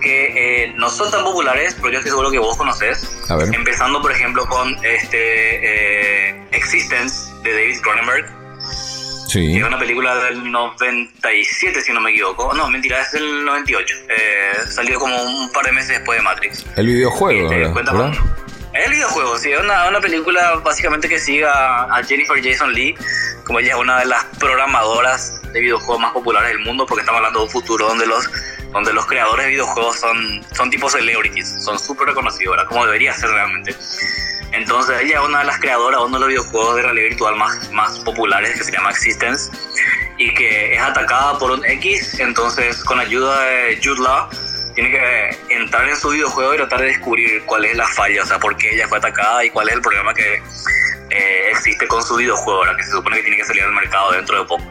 que 0.03 0.65
eh, 0.65 0.73
no 0.77 0.91
son 0.91 1.11
tan 1.11 1.25
populares, 1.25 1.75
pero 1.77 1.93
yo 1.93 1.99
estoy 1.99 2.11
seguro 2.11 2.31
que 2.31 2.39
vos 2.39 2.57
conoces. 2.57 3.09
Empezando, 3.53 4.03
por 4.03 4.13
ejemplo, 4.13 4.45
con 4.47 4.77
este 4.85 6.29
eh, 6.29 6.47
Existence 6.53 7.33
de 7.43 7.53
David 7.53 7.81
Cronenberg 7.81 8.36
es 9.35 9.65
una 9.65 9.79
película 9.79 10.15
del 10.25 10.51
97, 10.51 11.81
si 11.81 11.93
no 11.93 12.01
me 12.01 12.11
equivoco. 12.11 12.53
No, 12.55 12.69
mentira, 12.69 13.03
es 13.03 13.13
del 13.13 13.45
98. 13.45 13.95
Eh, 14.09 14.53
salió 14.69 14.99
como 14.99 15.21
un 15.23 15.51
par 15.53 15.67
de 15.67 15.73
meses 15.73 15.91
después 15.91 16.19
de 16.19 16.25
Matrix. 16.25 16.65
El 16.77 16.87
videojuego, 16.87 17.53
este, 17.53 17.73
¿verdad? 17.73 18.13
El 18.73 18.93
videojuego, 18.93 19.39
sí, 19.39 19.51
es 19.51 19.61
una, 19.61 19.89
una, 19.89 20.01
película 20.01 20.57
básicamente 20.63 21.09
que 21.09 21.19
sigue 21.19 21.47
a, 21.47 22.01
Jennifer 22.07 22.37
Jason 22.43 22.75
Lee, 22.75 22.95
como 23.45 23.59
ella 23.59 23.73
es 23.73 23.79
una 23.79 24.01
de 24.01 24.05
las 24.05 24.25
programadoras 24.39 25.41
de 25.53 25.61
videojuegos 25.61 26.01
más 26.01 26.13
populares 26.13 26.51
del 26.51 26.59
mundo, 26.59 26.85
porque 26.85 27.01
estamos 27.01 27.19
hablando 27.19 27.41
de 27.41 27.45
un 27.47 27.51
futuro 27.51 27.89
donde 27.89 28.07
los 28.07 28.29
donde 28.73 28.93
los 28.93 29.07
creadores 29.07 29.47
de 29.47 29.53
videojuegos 29.53 30.01
son, 30.01 30.45
son 30.55 30.69
tipo 30.69 30.91
celebrities, 30.91 31.63
son 31.65 31.79
súper 31.79 32.09
reconocidos, 32.09 32.57
¿verdad? 32.57 32.69
Como 32.69 32.85
debería 32.85 33.15
ser 33.15 33.31
realmente. 33.31 33.75
Entonces 34.57 35.03
ella 35.03 35.21
es 35.21 35.25
una 35.25 35.41
de 35.41 35.45
las 35.45 35.59
creadoras, 35.61 36.01
uno 36.01 36.15
de 36.15 36.21
los 36.21 36.29
videojuegos 36.29 36.77
de 36.77 36.83
realidad 36.83 37.09
virtual 37.11 37.37
más, 37.37 37.71
más 37.73 37.99
populares 38.01 38.57
que 38.57 38.65
se 38.65 38.73
llama 38.73 38.91
Existence 38.91 39.51
y 40.17 40.33
que 40.33 40.75
es 40.75 40.81
atacada 40.81 41.39
por 41.39 41.51
un 41.51 41.65
X, 41.65 42.19
entonces 42.21 42.83
con 42.85 42.99
ayuda 42.99 43.39
de 43.43 43.79
Jude 43.83 44.03
Law 44.03 44.31
tiene 44.75 44.91
que 44.91 45.55
entrar 45.55 45.89
en 45.89 45.97
su 45.97 46.09
videojuego 46.11 46.55
y 46.55 46.57
tratar 46.57 46.81
de 46.81 46.87
descubrir 46.87 47.43
cuál 47.45 47.65
es 47.67 47.77
la 47.77 47.87
falla, 47.89 48.23
o 48.23 48.27
sea, 48.27 48.39
por 48.39 48.57
qué 48.57 48.75
ella 48.75 48.89
fue 48.89 48.99
atacada 48.99 49.45
y 49.45 49.51
cuál 49.51 49.69
es 49.69 49.75
el 49.75 49.81
problema 49.83 50.15
que 50.15 50.43
eh, 51.11 51.51
existe 51.51 51.87
con 51.87 52.03
su 52.03 52.17
videojuego, 52.17 52.63
que 52.77 52.83
se 52.83 52.91
supone 52.91 53.17
que 53.17 53.23
tiene 53.23 53.37
que 53.37 53.45
salir 53.45 53.63
al 53.63 53.73
mercado 53.73 54.13
dentro 54.13 54.39
de 54.39 54.45
poco. 54.47 54.65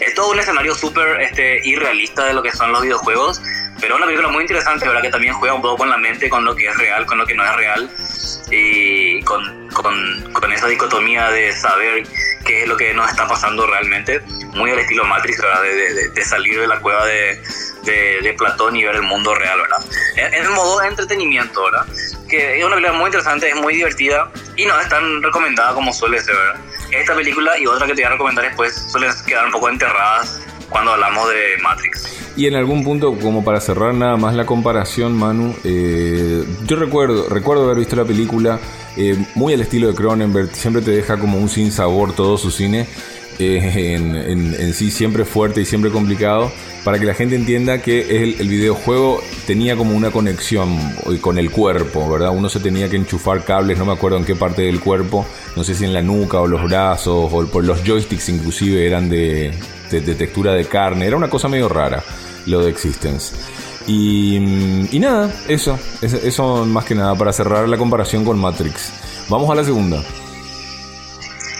Es 0.00 0.14
todo 0.14 0.30
un 0.30 0.38
escenario 0.38 0.74
súper 0.74 1.20
este, 1.20 1.66
irrealista 1.66 2.26
de 2.26 2.34
lo 2.34 2.42
que 2.42 2.52
son 2.52 2.72
los 2.72 2.82
videojuegos, 2.82 3.40
pero 3.80 3.96
una 3.96 4.06
película 4.06 4.28
muy 4.28 4.42
interesante, 4.42 4.86
¿verdad? 4.86 5.02
Que 5.02 5.10
también 5.10 5.34
juega 5.34 5.54
un 5.54 5.62
poco 5.62 5.78
con 5.78 5.90
la 5.90 5.98
mente, 5.98 6.28
con 6.28 6.44
lo 6.44 6.54
que 6.54 6.66
es 6.66 6.76
real, 6.76 7.06
con 7.06 7.18
lo 7.18 7.26
que 7.26 7.34
no 7.34 7.44
es 7.44 7.56
real 7.56 7.90
y 8.50 9.22
con, 9.22 9.68
con, 9.70 10.32
con, 10.32 10.52
esa 10.52 10.68
dicotomía 10.68 11.30
de 11.30 11.52
saber 11.52 12.06
qué 12.44 12.62
es 12.62 12.68
lo 12.68 12.76
que 12.76 12.94
nos 12.94 13.10
está 13.10 13.26
pasando 13.26 13.66
realmente, 13.66 14.20
muy 14.54 14.70
al 14.70 14.78
estilo 14.78 15.04
Matrix, 15.04 15.40
¿verdad? 15.40 15.62
De, 15.62 16.08
de, 16.08 16.24
salir 16.24 16.60
de 16.60 16.66
la 16.66 16.80
cueva 16.80 17.04
de, 17.06 17.40
de, 17.84 18.34
Platón 18.38 18.76
y 18.76 18.84
ver 18.84 18.96
el 18.96 19.02
mundo 19.02 19.34
real, 19.34 19.60
¿verdad? 19.60 19.84
En, 20.16 20.34
el 20.34 20.50
modo 20.50 20.80
de 20.80 20.88
entretenimiento, 20.88 21.64
¿verdad? 21.64 21.86
Que 22.28 22.58
es 22.58 22.64
una 22.64 22.76
película 22.76 22.98
muy 22.98 23.06
interesante, 23.06 23.48
es 23.48 23.56
muy 23.56 23.74
divertida 23.74 24.30
y 24.56 24.64
no 24.64 24.78
es 24.80 24.88
tan 24.88 25.22
recomendada 25.22 25.74
como 25.74 25.92
suele 25.92 26.20
ser, 26.20 26.34
¿verdad? 26.34 26.60
Esta 26.92 27.14
película 27.14 27.58
y 27.58 27.66
otra 27.66 27.86
que 27.86 27.94
te 27.94 28.02
voy 28.02 28.06
a 28.06 28.10
recomendar 28.10 28.44
después 28.44 28.74
suelen 28.90 29.10
quedar 29.26 29.46
un 29.46 29.52
poco 29.52 29.68
enterradas 29.68 30.40
cuando 30.68 30.92
hablamos 30.92 31.28
de 31.28 31.62
Matrix. 31.62 32.16
Y 32.36 32.46
en 32.46 32.54
algún 32.54 32.84
punto, 32.84 33.18
como 33.18 33.42
para 33.42 33.60
cerrar 33.60 33.94
nada 33.94 34.16
más 34.18 34.34
la 34.34 34.44
comparación, 34.44 35.14
Manu, 35.14 35.54
eh, 35.64 36.44
yo 36.66 36.76
recuerdo, 36.76 37.30
recuerdo 37.30 37.64
haber 37.64 37.78
visto 37.78 37.96
la 37.96 38.04
película 38.04 38.60
eh, 38.96 39.16
muy 39.34 39.54
al 39.54 39.62
estilo 39.62 39.88
de 39.88 39.94
Cronenberg, 39.94 40.54
siempre 40.54 40.82
te 40.82 40.90
deja 40.90 41.18
como 41.18 41.38
un 41.38 41.48
sin 41.48 41.72
sabor 41.72 42.14
todo 42.14 42.36
su 42.36 42.50
cine, 42.50 42.86
eh, 43.38 43.94
en, 44.28 44.74
sí 44.74 44.90
siempre 44.90 45.24
fuerte 45.24 45.62
y 45.62 45.64
siempre 45.64 45.90
complicado, 45.90 46.52
para 46.84 46.98
que 46.98 47.06
la 47.06 47.14
gente 47.14 47.36
entienda 47.36 47.80
que 47.80 48.22
el, 48.22 48.36
el, 48.38 48.48
videojuego 48.48 49.22
tenía 49.46 49.74
como 49.74 49.96
una 49.96 50.10
conexión 50.10 50.78
con 51.22 51.38
el 51.38 51.50
cuerpo, 51.50 52.08
¿verdad? 52.08 52.32
Uno 52.36 52.50
se 52.50 52.60
tenía 52.60 52.90
que 52.90 52.96
enchufar 52.96 53.44
cables, 53.44 53.78
no 53.78 53.86
me 53.86 53.92
acuerdo 53.92 54.18
en 54.18 54.26
qué 54.26 54.36
parte 54.36 54.62
del 54.62 54.80
cuerpo, 54.80 55.26
no 55.56 55.64
sé 55.64 55.74
si 55.74 55.84
en 55.84 55.94
la 55.94 56.02
nuca 56.02 56.38
o 56.38 56.46
los 56.46 56.62
brazos, 56.64 57.30
o 57.32 57.46
por 57.46 57.64
los 57.64 57.82
joysticks 57.82 58.28
inclusive 58.28 58.86
eran 58.86 59.08
de, 59.08 59.52
de 59.90 60.14
textura 60.14 60.52
de 60.52 60.66
carne, 60.66 61.06
era 61.06 61.16
una 61.16 61.28
cosa 61.28 61.48
medio 61.48 61.68
rara 61.68 62.02
lo 62.46 62.62
de 62.62 62.70
Existence. 62.70 63.34
Y, 63.86 64.36
y 64.90 64.98
nada, 64.98 65.32
eso, 65.48 65.78
eso 66.02 66.64
más 66.64 66.84
que 66.84 66.94
nada 66.94 67.14
para 67.14 67.32
cerrar 67.32 67.68
la 67.68 67.76
comparación 67.76 68.24
con 68.24 68.38
Matrix. 68.38 68.92
Vamos 69.28 69.50
a 69.50 69.54
la 69.54 69.64
segunda. 69.64 70.02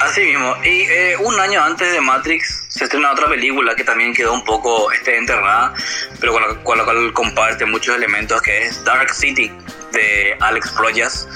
Así 0.01 0.21
mismo, 0.21 0.55
y 0.63 0.83
eh, 0.83 1.17
un 1.17 1.39
año 1.41 1.63
antes 1.63 1.91
de 1.91 2.01
Matrix 2.01 2.65
se 2.69 2.85
estrena 2.85 3.13
otra 3.13 3.29
película 3.29 3.75
que 3.75 3.83
también 3.83 4.13
quedó 4.13 4.35
un 4.35 4.45
poco 4.45 4.93
este, 4.93 5.17
enterrada, 5.17 5.73
pero 6.21 6.33
con 6.33 6.43
la, 6.43 6.63
con 6.63 6.79
la 6.79 6.85
cual 6.85 7.13
comparte 7.15 7.65
muchos 7.65 7.97
elementos, 7.97 8.43
que 8.43 8.67
es 8.67 8.85
Dark 8.85 9.13
City 9.15 9.51
de 9.93 10.37
Alex 10.41 10.71
Proyas 10.73 11.27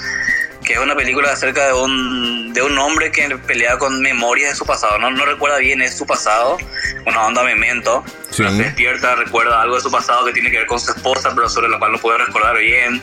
que 0.63 0.73
es 0.73 0.79
una 0.79 0.95
película 0.95 1.31
acerca 1.31 1.67
de 1.67 1.73
un, 1.73 2.53
de 2.53 2.61
un 2.61 2.77
hombre 2.77 3.11
que 3.11 3.27
pelea 3.37 3.77
con 3.77 4.01
memorias 4.01 4.51
de 4.51 4.55
su 4.55 4.65
pasado. 4.65 4.97
No, 4.99 5.11
no 5.11 5.25
recuerda 5.25 5.57
bien 5.57 5.81
es 5.81 5.97
su 5.97 6.05
pasado, 6.05 6.57
una 7.05 7.25
onda 7.25 7.43
memento. 7.43 8.03
Se 8.29 8.43
despierta, 8.43 9.15
recuerda 9.15 9.61
algo 9.61 9.75
de 9.75 9.81
su 9.81 9.91
pasado 9.91 10.25
que 10.25 10.33
tiene 10.33 10.49
que 10.51 10.57
ver 10.57 10.67
con 10.67 10.79
su 10.79 10.91
esposa, 10.91 11.33
pero 11.35 11.49
sobre 11.49 11.67
lo 11.67 11.79
cual 11.79 11.93
no 11.93 11.97
puede 11.99 12.19
recordar 12.19 12.57
bien. 12.57 13.01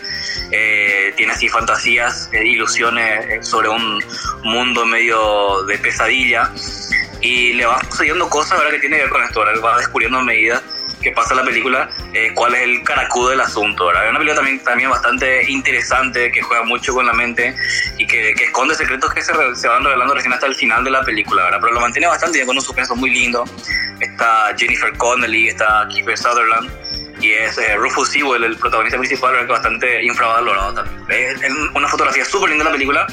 Eh, 0.50 1.12
tiene 1.16 1.32
así 1.32 1.48
fantasías, 1.48 2.30
eh, 2.32 2.44
ilusiones 2.44 3.46
sobre 3.46 3.68
un 3.68 4.02
mundo 4.42 4.86
medio 4.86 5.64
de 5.64 5.78
pesadilla. 5.78 6.50
Y 7.20 7.54
le 7.54 7.66
va 7.66 7.80
sucediendo 7.90 8.30
cosas 8.30 8.58
¿verdad? 8.58 8.72
que 8.72 8.78
tiene 8.78 8.96
que 8.96 9.02
ver 9.02 9.10
con 9.10 9.22
esto. 9.22 9.48
Él 9.48 9.64
va 9.64 9.76
descubriendo 9.78 10.22
medidas 10.22 10.62
que 11.00 11.12
pasa 11.12 11.34
la 11.34 11.44
película, 11.44 11.88
eh, 12.12 12.32
cuál 12.34 12.54
es 12.54 12.62
el 12.62 12.82
caracudo 12.82 13.30
del 13.30 13.40
asunto. 13.40 13.86
¿verdad? 13.86 14.04
Es 14.04 14.10
una 14.10 14.18
película 14.18 14.36
también, 14.36 14.64
también 14.64 14.90
bastante 14.90 15.50
interesante, 15.50 16.30
que 16.32 16.42
juega 16.42 16.64
mucho 16.64 16.94
con 16.94 17.06
la 17.06 17.12
mente 17.12 17.54
y 17.96 18.06
que, 18.06 18.34
que 18.34 18.44
esconde 18.44 18.74
secretos 18.74 19.12
que 19.12 19.22
se, 19.22 19.32
van 19.32 19.84
revelando 19.84 20.14
recién 20.14 20.32
hasta 20.32 20.46
el 20.46 20.54
final 20.54 20.84
de 20.84 20.90
la 20.90 21.02
película, 21.02 21.44
¿verdad? 21.44 21.58
pero 21.60 21.74
lo 21.74 21.80
mantiene 21.80 22.06
bastante 22.06 22.38
bien 22.38 22.46
con 22.46 22.56
un 22.56 22.62
suspenso 22.62 22.96
muy 22.96 23.10
lindo. 23.10 23.44
Está 24.00 24.54
Jennifer 24.56 24.92
Connelly, 24.96 25.48
está 25.48 25.86
Kiefer 25.90 26.16
Sutherland 26.16 26.87
y 27.20 27.32
es 27.32 27.58
eh, 27.58 27.76
Rufus 27.76 28.10
Sewell, 28.10 28.44
el 28.44 28.56
protagonista 28.56 28.98
principal, 28.98 29.46
bastante 29.46 30.02
infravalorado 30.02 30.74
también. 30.74 31.36
Es 31.42 31.52
una 31.74 31.88
fotografía 31.88 32.24
súper 32.24 32.50
linda 32.50 32.64
la 32.64 32.72
película 32.72 33.06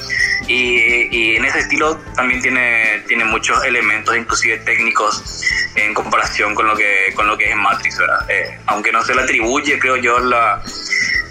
y, 0.47 1.07
y, 1.15 1.35
en 1.35 1.45
ese 1.45 1.59
estilo 1.59 1.97
también 2.15 2.41
tiene, 2.41 3.03
tiene 3.07 3.25
muchos 3.25 3.63
elementos, 3.63 4.15
inclusive 4.15 4.57
técnicos, 4.59 5.41
en 5.75 5.93
comparación 5.93 6.53
con 6.53 6.67
lo 6.67 6.75
que, 6.75 7.11
con 7.15 7.27
lo 7.27 7.37
que 7.37 7.49
es 7.49 7.55
Matrix, 7.55 7.97
¿verdad? 7.97 8.29
Eh, 8.29 8.59
aunque 8.67 8.91
no 8.91 9.03
se 9.03 9.15
le 9.15 9.21
atribuye, 9.21 9.79
creo 9.79 9.97
yo, 9.97 10.19
la, 10.19 10.61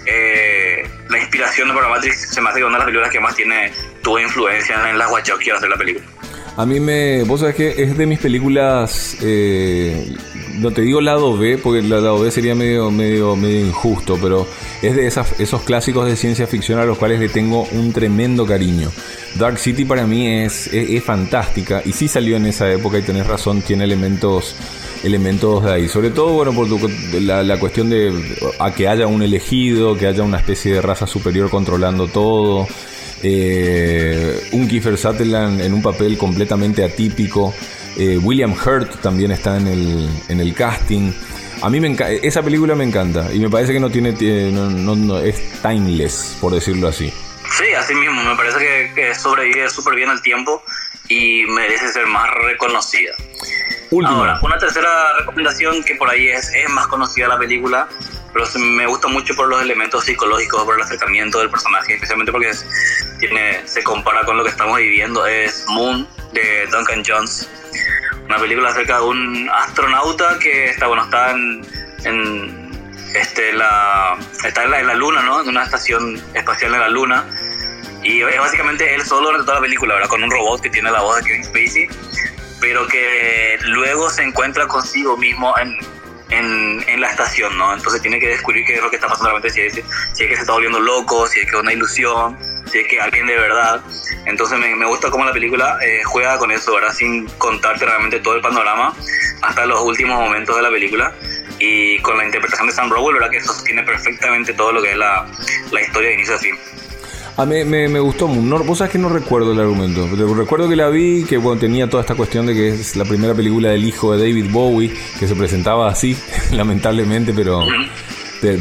eh, 0.05 0.87
la 1.09 1.17
inspiración 1.17 1.73
para 1.73 1.87
Matrix, 1.87 2.33
se 2.33 2.41
me 2.41 2.49
hace 2.49 2.59
que 2.59 2.65
una 2.65 2.73
de 2.73 2.79
las 2.79 2.85
películas 2.85 3.11
que 3.11 3.19
más 3.19 3.35
tiene, 3.35 3.71
tuvo 4.03 4.19
influencia 4.19 4.89
en 4.89 4.97
las 4.97 5.09
al 5.11 5.21
hacer 5.21 5.69
la 5.69 5.77
película. 5.77 6.05
A 6.57 6.65
mí 6.65 6.79
me. 6.79 7.23
Vos 7.23 7.41
sabés 7.41 7.55
que 7.55 7.83
es 7.83 7.97
de 7.97 8.05
mis 8.05 8.19
películas. 8.19 9.17
Eh, 9.21 10.15
no 10.57 10.71
te 10.71 10.81
digo 10.81 11.01
lado 11.01 11.37
B, 11.37 11.57
porque 11.57 11.79
el 11.79 11.89
lado 11.89 12.19
B 12.19 12.31
sería 12.31 12.55
medio, 12.55 12.91
medio, 12.91 13.35
medio 13.35 13.65
injusto, 13.65 14.17
pero 14.21 14.47
es 14.81 14.95
de 14.95 15.05
esas, 15.05 15.37
esos 15.39 15.63
clásicos 15.63 16.07
de 16.07 16.15
ciencia 16.15 16.47
ficción 16.47 16.79
a 16.79 16.85
los 16.85 16.97
cuales 16.97 17.19
le 17.19 17.27
tengo 17.27 17.67
un 17.73 17.91
tremendo 17.91 18.45
cariño. 18.45 18.89
Dark 19.37 19.59
City 19.59 19.83
para 19.83 20.07
mí 20.07 20.27
es, 20.27 20.67
es, 20.67 21.03
fantástica 21.03 21.81
y 21.83 21.91
sí 21.91 22.07
salió 22.07 22.37
en 22.37 22.45
esa 22.45 22.71
época 22.71 22.97
y 22.99 23.01
tenés 23.01 23.27
razón, 23.27 23.61
tiene 23.61 23.83
elementos 23.83 24.55
elementos 25.03 25.65
de 25.65 25.73
ahí. 25.73 25.87
Sobre 25.89 26.09
todo, 26.09 26.33
bueno, 26.33 26.53
por 26.53 26.69
la, 27.21 27.43
la, 27.43 27.59
cuestión 27.59 27.89
de 27.89 28.13
a 28.59 28.73
que 28.73 28.87
haya 28.87 29.07
un 29.07 29.21
elegido, 29.21 29.97
que 29.97 30.07
haya 30.07 30.23
una 30.23 30.37
especie 30.37 30.73
de 30.73 30.81
raza 30.81 31.05
superior 31.05 31.49
controlando 31.49 32.07
todo. 32.07 32.65
Eh, 33.27 34.49
un 34.51 34.67
Kiefer 34.67 34.99
Sutherland 34.99 35.59
en 35.59 35.73
un 35.73 35.81
papel 35.81 36.15
completamente 36.15 36.83
atípico. 36.83 37.55
Eh, 37.97 38.19
William 38.21 38.53
Hurt 38.53 39.01
también 39.01 39.31
está 39.31 39.57
en 39.57 39.65
el, 39.65 40.09
en 40.29 40.39
el 40.39 40.53
casting. 40.53 41.11
A 41.63 41.69
mí 41.71 41.79
me 41.79 41.95
esa 42.21 42.43
película 42.43 42.75
me 42.75 42.83
encanta 42.83 43.33
y 43.33 43.39
me 43.39 43.49
parece 43.49 43.73
que 43.73 43.79
no 43.79 43.89
tiene, 43.89 44.11
no, 44.51 44.69
no, 44.69 45.17
es 45.17 45.41
timeless, 45.63 46.37
por 46.39 46.53
decirlo 46.53 46.87
así. 46.87 47.11
Sí, 47.57 47.73
así 47.75 47.95
mismo, 47.95 48.23
me 48.23 48.35
parece 48.35 48.59
que, 48.59 48.91
que 48.93 49.15
sobrevive 49.15 49.71
súper 49.71 49.95
bien 49.95 50.09
al 50.09 50.21
tiempo 50.21 50.61
y 51.07 51.45
merece 51.45 51.87
ser 51.87 52.05
más 52.05 52.29
reconocida. 52.43 53.15
Ahora, 54.05 54.39
una 54.43 54.57
tercera 54.59 55.17
recomendación 55.17 55.83
que 55.83 55.95
por 55.95 56.09
ahí 56.09 56.27
es, 56.27 56.53
es 56.53 56.69
más 56.69 56.85
conocida 56.87 57.27
la 57.27 57.39
película, 57.39 57.87
pero 58.35 58.45
me 58.59 58.85
gusta 58.85 59.07
mucho 59.07 59.33
por 59.33 59.47
los 59.47 59.61
elementos 59.61 60.03
psicológicos, 60.03 60.65
por 60.65 60.75
el 60.75 60.81
acercamiento 60.81 61.39
del 61.39 61.49
personaje, 61.49 61.93
especialmente 61.93 62.33
porque 62.33 62.51
tiene, 63.17 63.65
se 63.65 63.81
compara 63.81 64.25
con 64.25 64.35
lo 64.35 64.43
que 64.43 64.49
estamos 64.49 64.77
viviendo, 64.77 65.25
es 65.25 65.63
Moon 65.69 66.05
de 66.33 66.67
Duncan 66.69 67.01
Jones 67.07 67.47
una 68.25 68.37
película 68.37 68.69
acerca 68.69 68.97
de 68.97 69.03
un 69.03 69.49
astronauta 69.49 70.37
que 70.39 70.65
está, 70.65 70.87
bueno, 70.87 71.03
está 71.03 71.31
en, 71.31 72.71
este, 73.15 73.53
la, 73.53 74.17
está 74.43 74.63
en 74.63 74.87
la, 74.87 74.93
luna, 74.95 75.21
¿no? 75.21 75.41
En 75.41 75.49
una 75.49 75.63
estación 75.63 76.21
espacial 76.33 76.73
en 76.73 76.79
la 76.81 76.89
luna. 76.89 77.25
Y 78.03 78.21
es 78.21 78.39
básicamente 78.39 78.93
él 78.93 79.03
solo 79.03 79.27
durante 79.27 79.45
toda 79.45 79.55
la 79.55 79.61
película, 79.61 79.93
¿verdad? 79.93 80.09
Con 80.09 80.23
un 80.23 80.31
robot 80.31 80.61
que 80.61 80.69
tiene 80.69 80.91
la 80.91 81.01
voz 81.01 81.17
de 81.17 81.23
Kevin 81.23 81.43
Spacey, 81.45 81.87
pero 82.59 82.85
que 82.87 83.57
luego 83.61 84.09
se 84.09 84.23
encuentra 84.23 84.67
consigo 84.67 85.15
mismo 85.17 85.53
en, 85.57 85.77
en, 86.29 86.83
en, 86.87 87.01
la 87.01 87.09
estación, 87.09 87.57
¿no? 87.57 87.73
Entonces 87.73 88.01
tiene 88.01 88.19
que 88.19 88.27
descubrir 88.27 88.65
qué 88.65 88.75
es 88.75 88.81
lo 88.81 88.89
que 88.89 88.95
está 88.95 89.07
pasando 89.07 89.29
realmente, 89.29 89.49
si 89.49 89.61
es, 89.61 89.73
si 89.73 90.23
es 90.23 90.29
que 90.29 90.35
se 90.35 90.41
está 90.41 90.53
volviendo 90.53 90.79
loco, 90.79 91.27
si 91.27 91.39
es 91.39 91.45
que 91.45 91.55
es 91.55 91.61
una 91.61 91.73
ilusión, 91.73 92.37
si 92.71 92.79
es 92.79 92.87
que 92.87 92.99
alguien 92.99 93.27
de 93.27 93.37
verdad. 93.37 93.81
Entonces 94.25 94.57
me, 94.59 94.75
me 94.75 94.85
gusta 94.85 95.09
cómo 95.09 95.25
la 95.25 95.33
película 95.33 95.77
eh, 95.81 96.01
juega 96.03 96.37
con 96.37 96.51
eso, 96.51 96.73
¿verdad? 96.73 96.93
Sin 96.93 97.27
contarte 97.37 97.85
realmente 97.85 98.19
todo 98.19 98.35
el 98.35 98.41
panorama 98.41 98.93
hasta 99.41 99.65
los 99.65 99.81
últimos 99.81 100.19
momentos 100.19 100.55
de 100.55 100.61
la 100.61 100.69
película 100.69 101.13
y 101.59 101.99
con 101.99 102.17
la 102.17 102.25
interpretación 102.25 102.67
de 102.67 102.73
Sam 102.73 102.89
Rockwell, 102.89 103.15
¿verdad? 103.15 103.29
Que 103.29 103.41
sostiene 103.41 103.83
perfectamente 103.83 104.53
todo 104.53 104.71
lo 104.71 104.81
que 104.81 104.91
es 104.91 104.97
la, 104.97 105.25
la 105.71 105.81
historia 105.81 106.09
de 106.09 106.15
inicio 106.15 106.35
a 106.35 106.39
fin. 106.39 106.57
A 107.37 107.45
mí 107.45 107.65
me, 107.65 107.89
me, 107.89 107.99
gustó 107.99 108.29
no, 108.29 108.63
Vos 108.63 108.77
sabés 108.77 108.93
que 108.93 108.97
no 108.97 109.09
recuerdo 109.09 109.51
el 109.51 109.59
argumento. 109.59 110.07
Recuerdo 110.07 110.69
que 110.69 110.75
la 110.75 110.89
vi, 110.89 111.25
que 111.25 111.37
bueno, 111.37 111.59
tenía 111.59 111.89
toda 111.89 112.01
esta 112.01 112.15
cuestión 112.15 112.45
de 112.45 112.53
que 112.53 112.69
es 112.69 112.95
la 112.95 113.03
primera 113.03 113.33
película 113.33 113.69
del 113.69 113.83
hijo 113.83 114.15
de 114.15 114.19
David 114.19 114.51
Bowie, 114.51 114.93
que 115.19 115.27
se 115.27 115.35
presentaba 115.35 115.89
así, 115.89 116.15
lamentablemente, 116.51 117.33
pero 117.33 117.59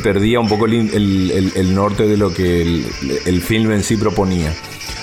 perdía 0.02 0.40
un 0.40 0.48
poco 0.48 0.66
el, 0.66 0.90
el, 0.92 1.52
el, 1.54 1.74
norte 1.74 2.06
de 2.06 2.16
lo 2.16 2.32
que 2.32 2.62
el, 2.62 2.86
el 3.26 3.42
film 3.42 3.70
en 3.72 3.84
sí 3.84 3.96
proponía. 3.96 4.52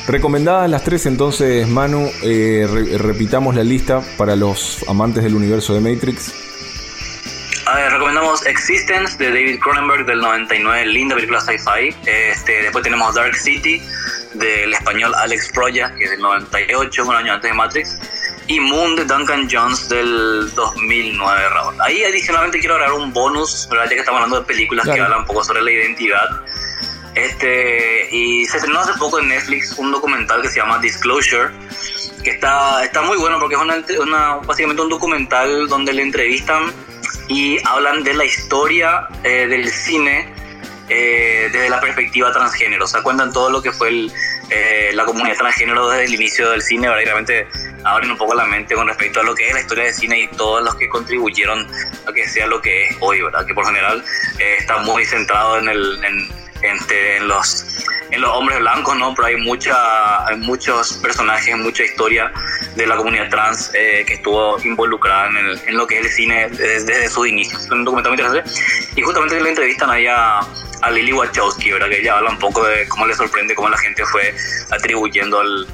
Recomendadas 0.07 0.69
las 0.69 0.83
tres, 0.83 1.05
entonces, 1.05 1.67
Manu, 1.67 2.09
eh, 2.23 2.67
repitamos 2.97 3.55
la 3.55 3.63
lista 3.63 4.01
para 4.17 4.35
los 4.35 4.83
amantes 4.87 5.23
del 5.23 5.35
universo 5.35 5.73
de 5.73 5.79
Matrix. 5.79 6.33
A 7.71 7.75
ver, 7.75 7.89
recomendamos 7.89 8.45
Existence 8.47 9.17
de 9.17 9.29
David 9.29 9.61
Cronenberg 9.61 10.05
del 10.05 10.19
99, 10.19 10.87
linda 10.87 11.15
película 11.15 11.39
sci-fi. 11.39 11.95
Este, 12.05 12.63
después 12.63 12.83
tenemos 12.83 13.15
Dark 13.15 13.33
City 13.33 13.81
del 14.33 14.73
español 14.73 15.15
Alex 15.15 15.53
Proya, 15.53 15.95
que 15.95 16.03
es 16.03 16.09
del 16.09 16.19
98, 16.19 17.05
un 17.05 17.15
año 17.15 17.31
antes 17.31 17.49
de 17.49 17.55
Matrix. 17.55 17.97
Y 18.47 18.59
Moon 18.59 18.97
de 18.97 19.05
Duncan 19.05 19.47
Jones 19.49 19.87
del 19.87 20.53
2009, 20.53 21.47
Raúl. 21.47 21.75
Ahí 21.79 22.03
adicionalmente 22.03 22.59
quiero 22.59 22.75
agregar 22.75 22.93
un 22.93 23.13
bonus, 23.13 23.69
¿verdad? 23.71 23.85
ya 23.85 23.91
que 23.91 23.99
estamos 23.99 24.17
hablando 24.17 24.41
de 24.41 24.45
películas 24.45 24.83
que 24.83 24.99
hablan 24.99 25.19
un 25.19 25.25
poco 25.25 25.41
sobre 25.41 25.61
la 25.61 25.71
identidad. 25.71 26.27
Este, 27.15 28.13
y 28.13 28.43
se 28.47 28.57
estrenó 28.57 28.81
hace 28.81 28.99
poco 28.99 29.19
en 29.19 29.29
Netflix 29.29 29.77
un 29.77 29.93
documental 29.93 30.41
que 30.41 30.49
se 30.49 30.59
llama 30.59 30.77
Disclosure, 30.79 31.51
que 32.21 32.31
está, 32.31 32.83
está 32.83 33.01
muy 33.01 33.15
bueno 33.15 33.39
porque 33.39 33.55
es 33.55 33.97
una, 33.97 34.35
básicamente 34.45 34.81
un 34.81 34.89
documental 34.89 35.69
donde 35.69 35.93
le 35.93 36.01
entrevistan 36.01 36.90
y 37.31 37.57
hablan 37.65 38.03
de 38.03 38.13
la 38.13 38.25
historia 38.25 39.07
eh, 39.23 39.47
del 39.47 39.69
cine 39.69 40.33
eh, 40.89 41.49
desde 41.49 41.69
la 41.69 41.79
perspectiva 41.79 42.29
transgénero. 42.33 42.83
O 42.83 42.87
sea, 42.87 43.01
cuentan 43.01 43.31
todo 43.31 43.49
lo 43.49 43.61
que 43.61 43.71
fue 43.71 44.07
eh, 44.49 44.91
la 44.93 45.05
comunidad 45.05 45.37
transgénero 45.37 45.89
desde 45.89 46.05
el 46.05 46.15
inicio 46.15 46.51
del 46.51 46.61
cine, 46.61 46.89
¿verdad? 46.89 47.01
Y 47.01 47.05
realmente 47.05 47.47
abren 47.85 48.11
un 48.11 48.17
poco 48.17 48.35
la 48.35 48.45
mente 48.45 48.75
con 48.75 48.85
respecto 48.85 49.21
a 49.21 49.23
lo 49.23 49.33
que 49.33 49.47
es 49.47 49.53
la 49.53 49.61
historia 49.61 49.85
del 49.85 49.93
cine 49.93 50.19
y 50.19 50.27
todos 50.35 50.61
los 50.61 50.75
que 50.75 50.89
contribuyeron 50.89 51.65
a 52.05 52.11
que 52.11 52.27
sea 52.27 52.47
lo 52.47 52.61
que 52.61 52.87
es 52.87 52.97
hoy, 52.99 53.21
¿verdad? 53.21 53.45
Que 53.45 53.53
por 53.53 53.65
general 53.65 54.03
está 54.37 54.79
muy 54.79 55.05
centrado 55.05 55.57
en 55.57 55.69
el 55.69 56.03
en 56.03 56.40
los 57.21 57.85
en 58.11 58.21
los 58.21 58.31
hombres 58.31 58.59
blancos, 58.59 58.95
¿no? 58.97 59.13
Pero 59.15 59.27
hay 59.27 59.37
mucha, 59.37 60.27
hay 60.27 60.37
muchos 60.37 60.93
personajes, 60.95 61.57
mucha 61.57 61.83
historia 61.83 62.31
de 62.75 62.85
la 62.85 62.97
comunidad 62.97 63.29
trans 63.29 63.71
eh, 63.73 64.03
que 64.05 64.15
estuvo 64.15 64.59
involucrada 64.61 65.29
en, 65.29 65.37
el, 65.37 65.61
en, 65.67 65.77
lo 65.77 65.87
que 65.87 65.99
es 65.99 66.05
el 66.05 66.11
cine 66.11 66.49
desde, 66.49 67.09
su 67.09 67.25
inicio. 67.25 67.57
Es 67.57 67.71
un 67.71 67.85
documental 67.85 68.11
muy 68.11 68.21
interesante. 68.21 68.51
Y 68.95 69.01
justamente 69.01 69.39
le 69.39 69.49
entrevistan 69.49 69.89
ahí 69.89 70.07
a, 70.07 70.39
a 70.39 70.91
Lily 70.91 71.13
Wachowski, 71.13 71.71
¿verdad? 71.71 71.87
Que 71.87 72.01
ella 72.01 72.17
habla 72.17 72.31
un 72.31 72.39
poco 72.39 72.65
de 72.65 72.87
cómo 72.89 73.07
le 73.07 73.15
sorprende 73.15 73.55
cómo 73.55 73.69
la 73.69 73.77
gente 73.77 74.05
fue 74.05 74.33
atribuyendo 74.71 75.41
el, 75.41 75.67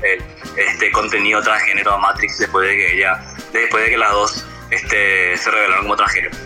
este 0.58 0.92
contenido 0.92 1.42
transgénero 1.42 1.94
a 1.94 1.98
Matrix 1.98 2.38
después 2.38 2.68
de 2.68 2.76
que 2.76 2.94
ella, 2.98 3.20
después 3.52 3.84
de 3.84 3.90
que 3.90 3.98
las 3.98 4.12
dos 4.12 4.46
este, 4.70 5.38
se 5.38 5.52
revelaron 5.52 5.86
como 5.86 5.96
transgénero. 5.96 6.38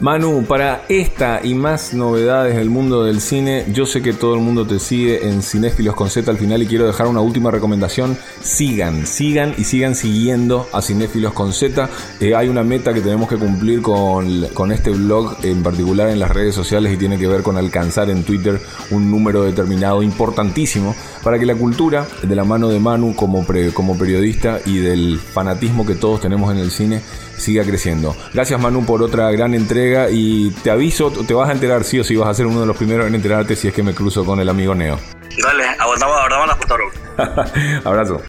Manu, 0.00 0.44
para 0.44 0.84
esta 0.88 1.40
y 1.42 1.54
más 1.54 1.92
novedades 1.92 2.54
del 2.54 2.70
mundo 2.70 3.02
del 3.02 3.20
cine, 3.20 3.64
yo 3.72 3.84
sé 3.84 4.00
que 4.00 4.12
todo 4.12 4.34
el 4.34 4.40
mundo 4.40 4.64
te 4.64 4.78
sigue 4.78 5.28
en 5.28 5.42
Cinéfilos 5.42 5.96
con 5.96 6.08
Z 6.08 6.30
al 6.30 6.38
final 6.38 6.62
y 6.62 6.66
quiero 6.68 6.86
dejar 6.86 7.08
una 7.08 7.20
última 7.20 7.50
recomendación. 7.50 8.16
Sigan, 8.40 9.08
sigan 9.08 9.56
y 9.58 9.64
sigan 9.64 9.96
siguiendo 9.96 10.68
a 10.72 10.82
Cinéfilos 10.82 11.32
con 11.32 11.52
Z. 11.52 11.90
Eh, 12.20 12.36
hay 12.36 12.48
una 12.48 12.62
meta 12.62 12.94
que 12.94 13.00
tenemos 13.00 13.28
que 13.28 13.38
cumplir 13.38 13.82
con, 13.82 14.46
con, 14.54 14.70
este 14.70 14.90
blog, 14.90 15.36
en 15.42 15.64
particular 15.64 16.10
en 16.10 16.20
las 16.20 16.30
redes 16.30 16.54
sociales, 16.54 16.92
y 16.92 16.96
tiene 16.96 17.18
que 17.18 17.26
ver 17.26 17.42
con 17.42 17.56
alcanzar 17.56 18.08
en 18.08 18.22
Twitter 18.22 18.60
un 18.92 19.10
número 19.10 19.42
determinado 19.42 20.04
importantísimo 20.04 20.94
para 21.24 21.40
que 21.40 21.46
la 21.46 21.56
cultura, 21.56 22.06
de 22.22 22.36
la 22.36 22.44
mano 22.44 22.68
de 22.68 22.78
Manu 22.78 23.16
como, 23.16 23.44
como 23.74 23.98
periodista 23.98 24.60
y 24.64 24.78
del 24.78 25.18
fanatismo 25.18 25.84
que 25.84 25.96
todos 25.96 26.20
tenemos 26.20 26.52
en 26.52 26.58
el 26.58 26.70
cine, 26.70 27.02
siga 27.38 27.64
creciendo. 27.64 28.16
Gracias 28.34 28.60
Manu 28.60 28.84
por 28.84 29.02
otra 29.02 29.30
gran 29.30 29.54
entrega 29.54 30.10
y 30.10 30.50
te 30.62 30.70
aviso, 30.70 31.10
te 31.10 31.34
vas 31.34 31.48
a 31.48 31.52
enterar 31.52 31.84
sí 31.84 31.98
o 31.98 32.04
sí, 32.04 32.16
vas 32.16 32.28
a 32.28 32.34
ser 32.34 32.46
uno 32.46 32.60
de 32.60 32.66
los 32.66 32.76
primeros 32.76 33.06
en 33.06 33.14
enterarte 33.14 33.56
si 33.56 33.68
es 33.68 33.74
que 33.74 33.82
me 33.82 33.94
cruzo 33.94 34.24
con 34.24 34.40
el 34.40 34.48
amigo 34.48 34.74
Neo. 34.74 34.98
Dale, 35.42 35.64
aguantamos, 35.78 36.16
aguantamos 36.16 36.48
la 36.48 36.56
foto. 36.56 36.76
Abrazo. 37.84 38.20